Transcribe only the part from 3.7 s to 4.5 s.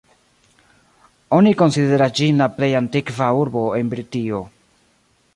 en Britio.